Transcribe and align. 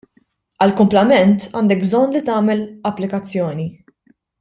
Għall-kumplament, 0.65 1.45
għandek 1.53 1.83
bżonn 1.85 2.17
li 2.17 2.25
tagħmel 2.33 2.67
applikazzjoni. 2.93 3.73